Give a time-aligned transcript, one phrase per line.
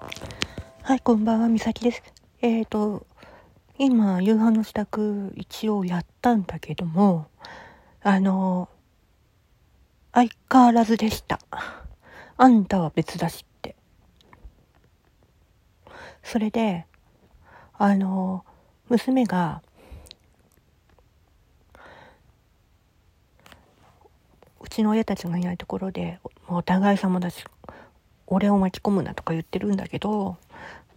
[0.00, 2.02] はい、こんばんは、みさきです。
[2.40, 3.04] えっ、ー、と、
[3.78, 7.26] 今、夕飯の支度一応やったんだけども、
[8.00, 8.68] あの、
[10.12, 11.40] 相変わらずでした。
[12.36, 13.74] あんたは別だしって。
[16.22, 16.86] それで、
[17.72, 18.44] あの、
[18.88, 19.62] 娘が、
[24.60, 27.44] うちの親たちがいないところで、もうお互い様だし、
[28.28, 30.36] 俺を巻き込むなとか言ってるんだけど、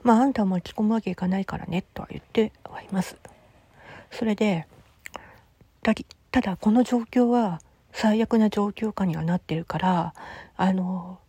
[0.03, 3.17] まああんたも巻き込むわけいかないからねとは言ってはいます。
[4.12, 4.67] それで
[5.84, 5.94] だ
[6.31, 10.13] ただこの状況は最悪な状況下にはなってるから
[10.55, 11.20] あの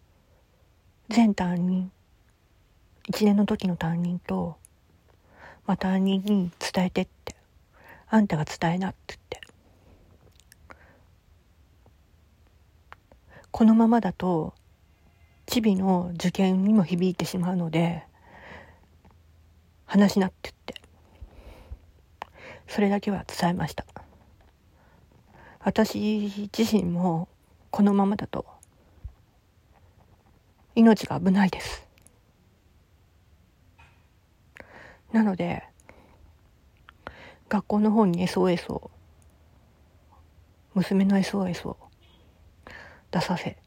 [1.09, 1.91] 全担任
[3.11, 4.57] 1年の時の担任と、
[5.67, 7.35] まあ、担任に伝えてって
[8.09, 9.41] あんたが伝えなって言って
[13.51, 14.55] このままだと
[15.53, 18.05] チビの受験にも響いてしまうので
[19.85, 20.75] 話しなって言って。
[22.67, 23.85] それだけは伝えました。
[25.61, 27.29] 私自身も
[27.71, 28.47] このままだと
[30.75, 31.87] 命が危ないです。
[35.13, 35.65] なので
[37.51, 38.91] 学校の方に SOS を
[40.73, 41.77] 娘の SOS を
[43.11, 43.59] 出させ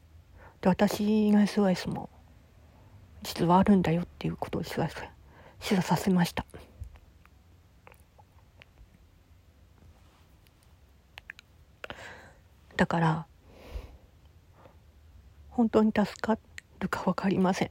[0.65, 2.09] で私の SOS も
[3.21, 4.95] 実はあるんだよっていうことを知らせ
[5.59, 6.43] 示唆させました。
[12.75, 13.25] だから
[15.51, 16.39] 本当に助か
[16.79, 17.69] るか分かりません。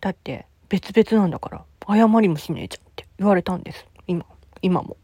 [0.00, 3.84] だって別々なんだから謝りもしねえじゃんって言われたんです。
[4.06, 4.24] 今
[4.62, 4.96] 今も。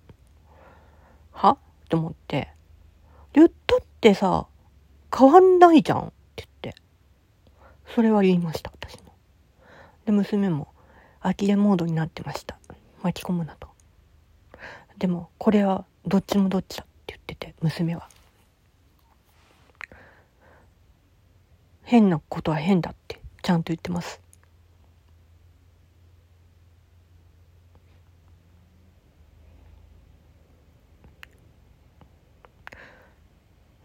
[1.91, 2.49] と思って
[3.35, 4.47] 言ったってさ
[5.17, 6.81] 変わんないじゃんって言って。
[7.95, 9.13] それは言いました、私も。
[10.07, 10.69] で、娘も、
[11.21, 12.59] 呆れモードになってました。
[13.03, 13.69] 巻き込むなと。
[14.99, 18.09] でも、これはどっちもどっちだって言ってて、娘は。
[21.83, 24.21] 変なことは変だってちゃんと言ってます。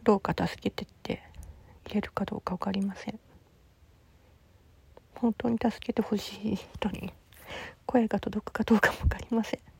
[0.05, 1.23] どうか助けてって
[1.85, 3.19] 言えるかどうか分かりません。
[5.15, 7.11] 本当に助けてほしい人に
[7.87, 9.74] 声が届くかどうかも分かりません。